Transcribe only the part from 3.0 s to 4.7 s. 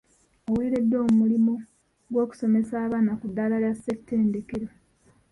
ku ddaala lya ssettedekero.